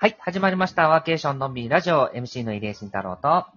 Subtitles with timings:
[0.00, 0.88] はい、始まりました。
[0.88, 3.52] ワーケーションのんびりラジオ、MC の入江慎太郎と、は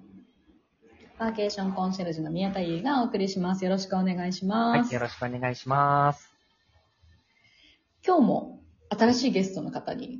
[1.19, 3.63] ワーケーションコンシェルジュの宮田優がお送りします。
[3.63, 4.89] よろしくお願いします。
[4.89, 6.33] い、よろしくお願いします。
[8.03, 8.59] 今日も
[8.89, 10.19] 新しいゲストの方に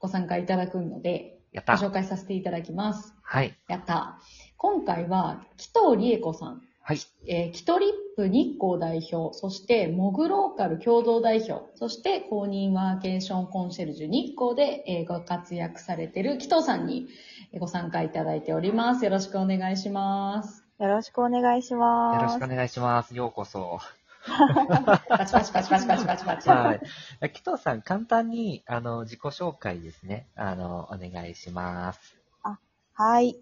[0.00, 1.74] ご参加いただくので、ごやった。
[1.74, 3.14] 紹介させていただきます。
[3.22, 4.18] はい、やった。
[4.56, 6.98] 今回は、紀藤理恵子さん、はい、
[7.28, 17.08] えー、キトリップ日光代表、そしてモグローカル共同代表、そして公認ワーケーションコンシェルジュ日光で、えーご活躍されている紀藤さんに
[17.52, 19.04] えーご参加いただいております。
[19.04, 20.64] よろしくお願いします。
[20.78, 22.22] よろしくお願いします。
[22.22, 23.14] よろしくお願いします。
[23.14, 23.78] ようこそ。
[25.08, 26.48] パチパチパチパチパチパチパチ。
[26.48, 26.74] は
[27.22, 27.30] い。
[27.30, 30.28] 紀藤さん、簡単に、あの、自己紹介ですね。
[30.34, 32.16] あの、お願いします。
[32.96, 33.36] はい。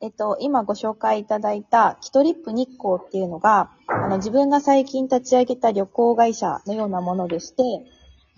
[0.00, 7.84] えっと、今ご紹介いただいた、キトリップ日光っていうのが、あの、自分が最近立ち上げた旅行会社のようなものでして、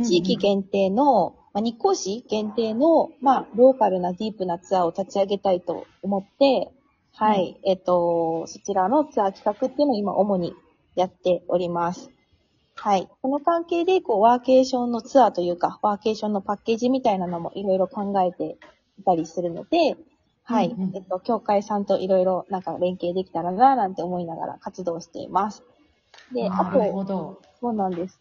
[0.03, 6.71] 地域限定の、まあ、日光市限定の、まあ、ローカルなディープなツアーを立ち上げたいと思って、
[7.13, 10.55] はい、えっと、そちらのツアー企画っていうのを今主に
[10.95, 12.11] やっております。
[12.75, 13.07] はい。
[13.21, 18.57] この関係で、こう、ワーケーションのツアーというか、ワーケーションのパッケージみたいなのもいろいろ考えて
[18.99, 19.99] いたりするので、
[20.51, 20.67] はい。
[20.67, 25.63] うんうんえっと、協会さんといろいろなんか連携できたらな、なんて思いながら活動しています。
[26.33, 27.41] で、あと。
[27.61, 28.19] そうなんです。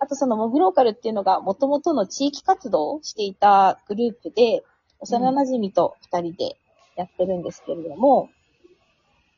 [0.00, 4.64] あとそのモグローカルっていうのが元々の地域活動をしていたグループで、
[4.98, 6.56] 幼馴染と二人で
[6.96, 8.28] やってるんですけれども、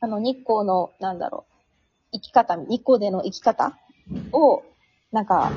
[0.01, 1.45] あの日光の、なんだろ
[2.11, 3.77] う、生き方、日光での生き方
[4.33, 4.63] を、
[5.11, 5.51] なんか、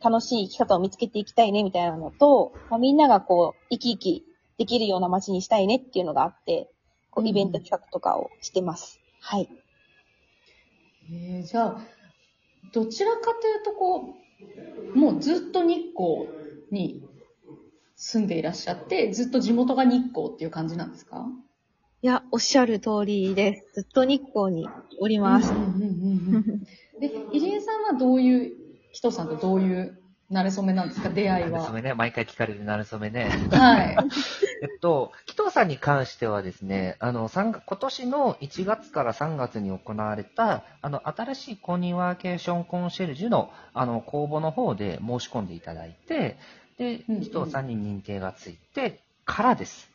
[0.00, 4.27] 楽しい生き方を見つけていきたいねみたいなのと、まあ、みんながこう、生き生き
[4.58, 6.68] できるような街にしたいねっていうのがあって、
[7.10, 9.00] こうんううんイベント企画とかをしてます。
[9.20, 9.48] はい。
[11.10, 11.80] えー、じゃあ、
[12.72, 14.14] どちらかというとこ
[14.94, 16.28] う、もうずっと日光
[16.70, 17.02] に
[17.96, 21.26] 住んでいらっしゃって、ずっと地元が日光っていう感じなんですか？
[22.02, 23.82] いや、おっしゃる通りです。
[23.82, 24.68] ずっと日光に
[25.00, 25.50] おります。
[25.52, 25.74] うんうんうん
[26.36, 26.66] うん
[27.00, 28.52] で、入江さんはどういう、
[28.92, 29.98] 人さんとどういう
[30.30, 31.08] 馴れ初めなんですか？
[31.10, 31.50] 出会いは。
[31.50, 33.28] なれそめね、毎回聞かれるなれそめね。
[33.50, 33.96] はい。
[34.62, 46.36] えっと、紀藤さんに関してはですね、あの、今年の1月から3月に行われた、あの、新しい公認ワーケーションコンシェルジュの、あの、公募の方で申し込んでいただいて、
[46.78, 49.90] で、うんうん紀藤さんに認定がついてからです。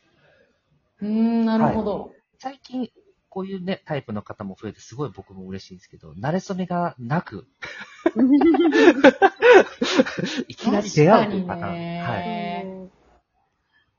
[1.00, 2.12] うーん、なるほど。
[2.38, 2.90] 最近、
[3.28, 7.46] こういうね、タイプの方も増えて、すごい僕も嬉しいんですけど、慣れ初めがなく、
[10.46, 11.72] いきなり出会うというパターン。
[12.02, 12.63] はい。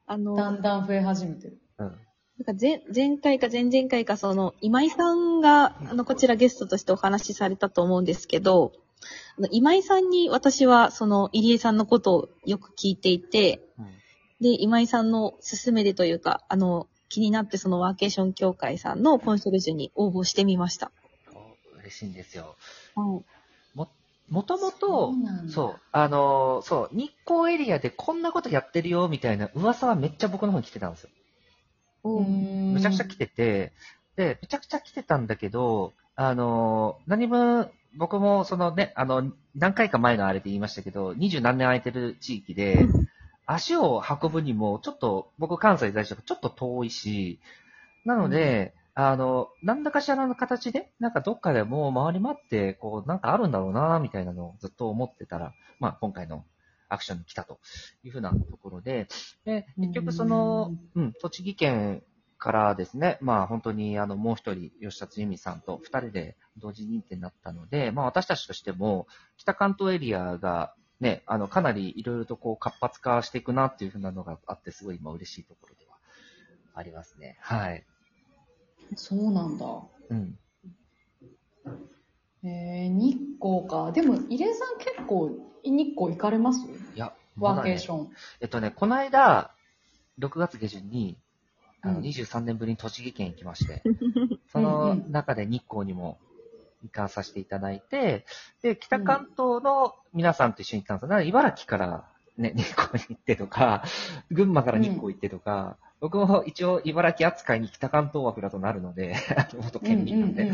[0.08, 1.62] あの、だんだん増え始めてる。
[1.80, 1.88] うん。
[1.88, 1.98] なん
[2.46, 8.74] か前前回か前々回か、その、今井さんが、あの、こちらゲストとしてお話しされたと思うんですけど、
[9.38, 13.86] あの今井さんに私は、その、入江さんのことをよく聞いていて、うん
[14.42, 20.92] で、今井さんの勧めでというか、あの、気になってそのワーケーション協会さんのコンシェルジュに応募してみました。
[21.80, 22.58] 嬉しいんですよ。
[22.96, 23.35] はい。
[24.30, 25.16] も、もともそと
[25.50, 31.10] そう、あのーそう、日光エリアでこんなことやってるよ、みたいな噂はめっちゃ僕の方に来てたんですよ。
[32.04, 32.24] うー。
[32.24, 33.72] んむちゃくちゃ来てて、
[34.16, 42.88] で、めちゃくちゃ来てたんだけど、あのー何分、僕もそのね、あの、何回か前のあれで言いましたけど、二十何年空いてる地域で、
[43.46, 47.40] 足を運ぶにも、ちょっと、僕関西在住ちょっと遠いし、
[48.06, 56.46] なので、あの、何らかしらの形で、なんかどっかでもう回り回って、こう、なんかあるんだろうな、みたいなのをずっと思ってたら、まあ、今回の
[56.88, 57.60] アクションに来たと
[58.04, 59.08] いうふうなところで、
[59.44, 62.04] で、結局その、うん、栃木県
[62.38, 69.08] からですね、まあ本当にあの、もう一人、吉田由美さんと二人で同時認定になったので、まあ私たちとしても、
[69.38, 75.98] 北関東エリアがね、あの、かなりいろいろとこう活発化していくなっていうふうなのがあって、すごい今嬉しいところでは
[76.74, 77.38] ありますね。
[77.42, 77.84] はい。
[78.96, 79.66] そうなんだ。
[80.10, 80.38] うん。
[82.44, 83.92] えー、日光か。
[83.92, 85.32] でも、入江さん結構
[85.64, 86.60] 日光行かれます？
[86.68, 87.96] いや、ワーケーシン。
[87.96, 88.10] ョン。
[88.42, 89.52] えっとね、この間、
[90.20, 91.18] 6月下旬に、
[91.82, 93.82] あの、うん23年ぶりに栃木県行きまして、
[94.52, 96.18] そうんのうん中で日光にも
[96.84, 98.26] 行かさせていただいて、
[98.62, 101.08] で、北関東の皆さんと一緒に行ったんですよ。
[101.10, 102.06] だから茨城から
[102.38, 103.84] ね、日光に行ってとか、
[104.32, 109.16] 群馬から日光行ってとか、僕も一応茨城扱いに北関東枠だとなるので、
[109.58, 110.52] 元県民なんで。
[110.52, 110.54] っ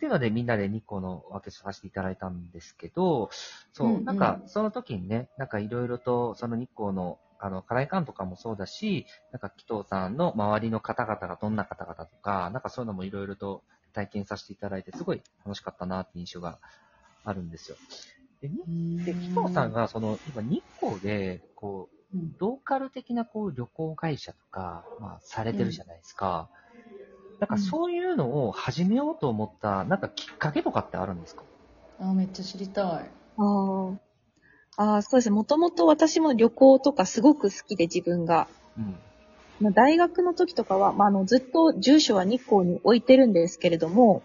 [0.00, 3.30] ていうのでみんなで日光の分けさせていただいたんですけど、
[3.72, 13.62] そう、うんうんなんかその時にね、なんかいろいろとその日光のあの、課題感とかもそうだし、なんか紀藤さんの周りの方々がどんな方々とか、なんかそういうのもいろいろと
[13.92, 16.58] 体験させていただいて、すごい楽しかったなって印象が
[17.22, 17.76] あるんですよ。
[18.40, 21.97] で、で、紀藤さんが、その、今日光で、こう、うん
[22.38, 26.48] ローカル的なこう旅行会社とか、まあ、されてるじゃないですか。
[27.40, 31.44] なんかそういうのを始めようと思った、なんかきっかけとかってあるんですか？
[32.00, 32.84] あ、めっちゃ知りたい。
[33.36, 33.96] あー
[34.76, 35.34] あー、そうですね。
[35.34, 38.48] もともと私も旅行とかすごく好きで自分が。
[38.76, 38.96] うん。
[39.60, 44.22] まあ大学の時とかは、まあ、あの、ずっと住所は日光に置いてるんですけれども、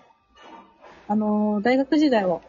[1.07, 2.41] あのー大学時代は、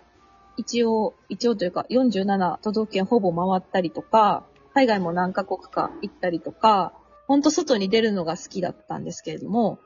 [0.57, 4.45] 一応、一応というか、47都道府県ほぼ回ったりとか、
[4.75, 6.93] 海外も何カ国か行ったりとか、
[7.27, 9.79] ほんと外に出るのが好きだったんですけれども、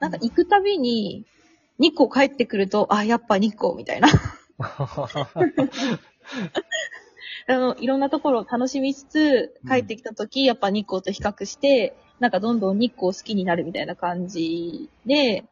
[0.00, 1.26] なんか行くたびに、
[1.78, 4.08] 日光帰ってくると、あ、やっぱ日光みたいな。
[7.46, 15.44] あの、いろんなところを楽しみつつ、帰ってきた時、やっぱ日光と比較して、なんかどんどん日光を好きになるみたいな感じで、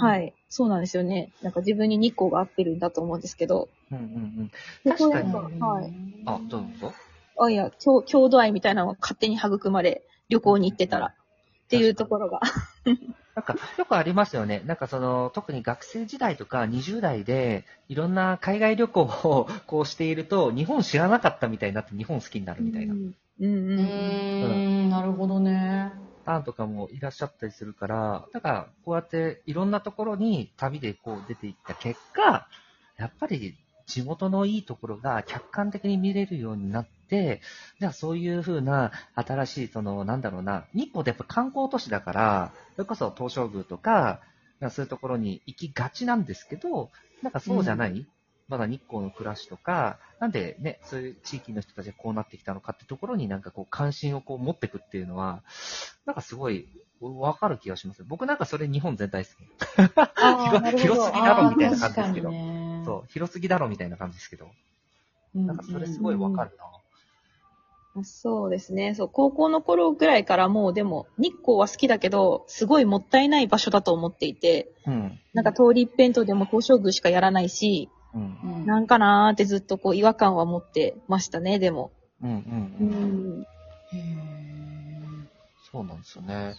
[0.00, 0.18] は。
[0.18, 0.34] い。
[0.48, 1.32] そうなんですよね。
[1.42, 3.68] なんか自分に日光が合ってるんだと思うんですけど。
[3.90, 4.08] うんうんう
[4.44, 4.50] ん。
[4.84, 5.92] で確かにはい。
[6.26, 6.92] あ、どうぞ。
[7.38, 11.06] あ、いや、郷郷土愛みたいなのが勝手に育まれ、旅行に行ってたら。
[11.06, 12.40] っていうところが。
[13.34, 14.62] なんか、よくありますよね。
[14.66, 23.76] なんかその、特に学生時代とか20代で、いろんな海外旅行をこうしていると、日本知らなかったみたいになって日本好きになるみたいなうんうんうう
[24.86, 24.90] ん。
[24.90, 25.92] なるほどね。
[26.26, 32.46] ターンとかもいらっしゃったりするから、だから、こうやっていろんなところに旅でこう出ていった結果、
[32.98, 33.56] やっぱり
[33.86, 37.42] 地元のいいところが客観的に見れるようになって、
[37.78, 44.20] じゃあそういうふうな新しい、その、なんだろうな、日光ってやっぱ観光都市だから、それこそ東照宮とか、
[44.60, 46.90] まあそういうところに行きがちなんですけど、
[47.22, 48.06] なんかそうじゃない、
[48.48, 55.42] まだ日光の暮らしとか、なんでね、そういう地域の人たちがこうなってきたのかってところになんかこう関心をこう持っていくっていうのは、
[56.06, 56.66] なんかすごい
[57.02, 58.04] わかる気がします。
[58.04, 59.36] 僕なんかそれ日本全体好き。
[60.78, 62.30] 広すぎだろみたいな感じですけど
[62.86, 64.72] そう、広すぎだろみたいな感じですけど、うん
[65.34, 66.64] なんかそれすごいわかるな。
[68.02, 68.94] そうですね。
[68.94, 75.18] そう、高校の頃ぐらいからもうでも、日光は好きだけど、すごいもったいない場所だと思っていて、うん。
[75.34, 78.38] なんか通り一辺倒でも東照宮しかやらないし、うん。
[78.42, 81.90] うんなんかなーってずっとこう違和感は持ってましたね、でも。
[82.22, 82.30] うん。
[82.30, 82.36] うん。
[82.36, 82.42] う
[82.80, 83.40] うん。
[83.40, 83.42] ん。
[83.42, 84.52] へー
[85.70, 86.54] そうなんですよね。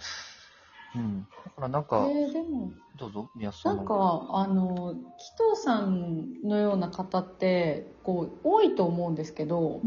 [0.96, 1.28] うん。
[1.46, 9.82] だからなんか、えーでも、どうぞ、宮下さなんか、あの、紀藤さんのような方って、こう、多いと思うんですけど、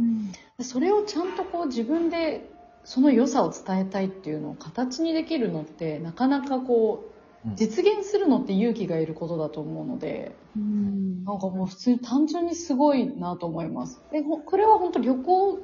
[0.61, 2.51] それをちゃんとこう自分で
[2.85, 7.17] その良さを伝えたいっていうのを形にできるのって、なかなかこう、うん
[7.55, 14.01] 実現するのって勇気がいることだと思うので、うんなんかもう普通に単純にすごいなと思います。
[14.11, 15.59] で、ほこれは本当旅行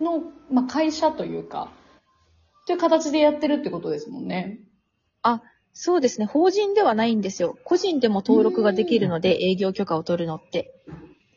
[0.00, 1.72] の、まあ、会社というか、
[2.66, 4.58] という形でやってるってことですもんね。
[5.74, 6.26] そうですね。
[6.26, 7.56] 法人ではないんですよ。
[7.64, 10.84] 個人でも登録ができるので、営業許可を取るのって。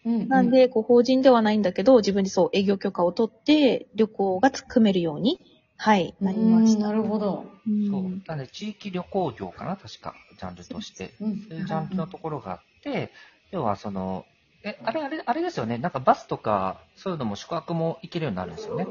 [0.05, 5.39] うん、なん、で、こう、法人ではないんだけど、自分でそう、営業許可を取って、旅行が組めるように、
[5.77, 6.87] はい、なりました。
[6.87, 7.45] なるほど。
[7.65, 8.21] うんそう。
[8.27, 11.13] なんで、地域旅行業かな確か、ジャンルとして。
[11.21, 13.11] うんそういうジャンルのところがあって、
[13.51, 14.25] 要はその、
[14.65, 15.77] え、あれ、あれ、あれですよね。
[15.77, 18.87] なんかバスとか、そういうのも宿泊も行けるようになるんですよね。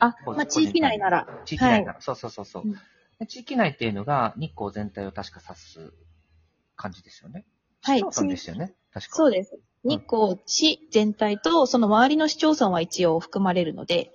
[0.00, 1.28] あ、まあ、地域内なら。
[1.44, 2.00] 地域内なら。
[2.00, 2.74] そうそうそうそう、うん
[3.20, 5.92] で地域内っていうのが日光全体を確か指す
[6.74, 7.44] 感じですよね。
[7.80, 8.74] はい市町村でしたよね。
[8.92, 9.14] 確か。
[9.14, 9.56] そうです。
[9.84, 14.10] 日光市全体と、その周りの市町村は一応含まれるので、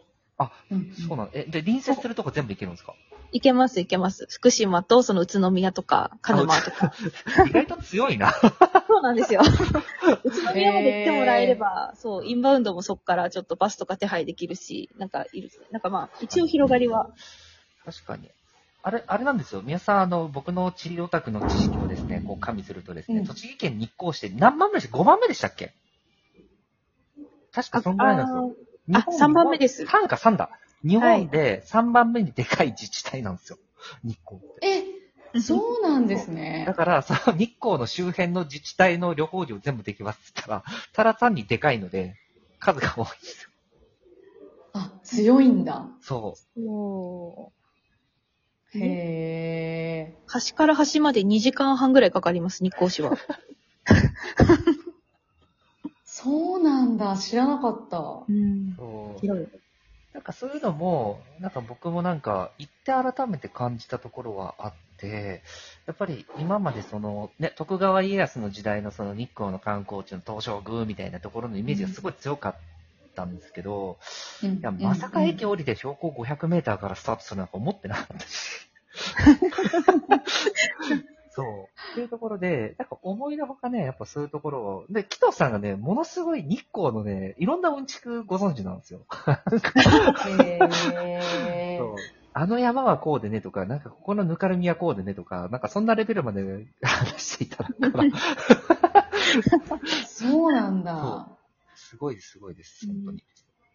[0.70, 1.30] うんそうなの。
[1.34, 2.94] え、で、隣接するとこ全部行けるんですか？
[3.32, 4.28] 行けます、行けます。
[4.30, 6.94] 福島と、その宇都宮とか、鹿沼とか。
[7.48, 8.32] 意外と強いな。
[8.32, 9.42] そうなんですよ。
[10.24, 17.10] 宇都宮まで来てもらえれば、そう、インバウンドもそこからちょっとバスとか手配できるし、なんかいる、なんかまあ、一応広がりは。
[17.86, 18.30] 確かに。
[18.82, 19.62] あれ、あれなんですよ。
[19.62, 25.74] 皆さん、あの、僕の地理オタクの知識をですね、こう加味するとですね、うん栃木県日光市で何番目でした ?5 番目でしたっけ？
[27.52, 28.66] 確かそんぐらいなんですよ。
[28.94, 30.50] ああ三番目です3か3だ。
[30.84, 33.58] 日本で3番目にでかい自治体なんですよ。
[34.04, 34.68] 日光って。
[35.34, 36.74] え、そうなんですねだ。
[36.74, 42.16] から、その日光の周辺の自治体の旅行料全部できますって言ったら、ただ単にでかいので、
[42.60, 43.50] 数が多いんですよ。
[44.74, 45.88] あ、強いんだ。
[46.02, 46.62] そう。
[46.62, 47.52] も
[48.74, 50.14] へえ。
[50.28, 53.18] う、端から端まで2時間半ぐらいかかります、日光市は。
[56.06, 57.18] そうなんだ。
[57.18, 58.26] 知らなかった。
[58.28, 58.76] うん。
[58.76, 59.48] そう広い。
[60.14, 65.44] なんかそういうのも、なんか僕もなんか行って改めて感じたところはあって、
[65.86, 72.56] やっぱり今までそのね、徳川家康の時代のその日光の観光地の東照宮みたいなところのイメージがすごい強かっ
[73.16, 74.00] たんですけど、
[74.44, 78.70] うんいや、まさか駅降りて標高500メーターからスタートするなんか思ってなかったし。
[81.32, 81.70] そう。
[82.00, 89.02] っていうところで、なんか思いのほかね、やっぱそういうところを、で、紀藤さんがね、ものすごい日光のね、いろんなうんちくご存知なんですよ。
[90.40, 91.96] へそう
[92.32, 98.10] あの山はこうでねとか、なんかここのぬかるみはこうでねとか、なんかそんなレベルまで話していただくから、
[100.08, 101.28] そうなんだ。
[101.76, 103.24] すごいです、すごいです、本当に。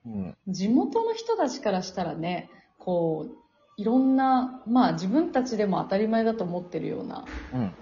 [0.07, 0.37] うん。
[0.49, 3.35] 地元の人たちからしたらね、こう、
[3.77, 7.75] いろんな、まあ自分たちでも当たり前だと思ってるようなうん。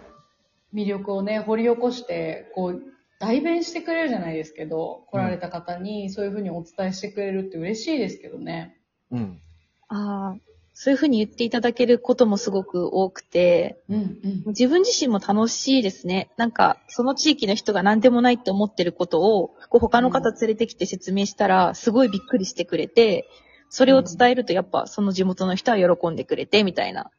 [0.74, 2.82] 魅力をね、掘り起こして、こう、
[3.18, 8.76] 代弁してくれるじゃないですけど、来られた方にそういうふうにお伝えしてくれるって嬉しいですけどね。
[9.12, 9.40] うん。
[9.88, 10.36] ああ、
[10.74, 14.42] そういうふうに言っていただけることもすごく多くて、うんうん。
[14.46, 16.30] 自分自身も楽しいですね。
[16.36, 23.28] なんか、その地域の人が何でもないって思ってることを、こう他の方連れてきて説明したら、すごいびっくりしてくれて、
[23.68, 27.10] それを伝えるとやっぱその地元の人は喜んでくれて、みたいな。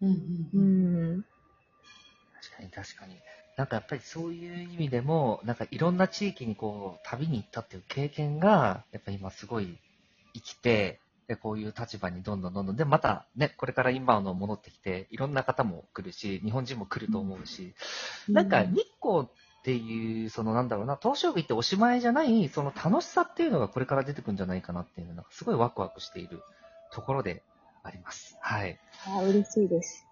[0.00, 0.10] うん
[0.54, 0.60] うう
[1.18, 1.24] ん。
[2.66, 2.70] ん。
[2.70, 3.16] 確かに確かに。
[3.56, 9.76] なんかやっぱりそういう意味でも、なんかいろんな地域にこう、旅に行ったっていう経験が、やっぱ今すごい
[10.34, 17.74] 生きて、で、こういう立場にどんどんどんどん、で、またね、これからインバウンド戻ってきて、いろんな方も来るし、日本人も来ると思うし、
[18.28, 26.42] なんか日光っていう、そのなんだろうな、東照宮っておしまいじゃない、その楽しさっていうのがこれから出てくるんじゃないかなっていうのが、すごいワクワクしている
[26.90, 27.42] ところで
[27.84, 28.36] あります。
[28.40, 28.78] はい。
[29.06, 30.09] あ嬉しいです。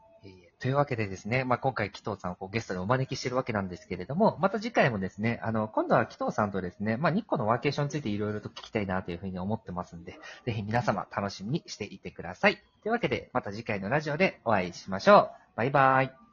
[0.60, 12.56] というわけでですね、まあ、今回紀藤さんをこうゲストでお招きしてるわけなんですけれども、また次回もですね、あの、今度は紀藤さんとですね、まあ、日光のワーケーションについていろいろと聞きたいなというふうに思ってますんで、ぜひ皆様楽しみにしていてください。
[12.82, 15.56] というわけで、また次回のラジオでお会いしましょう。
[15.56, 16.27] バイバイ。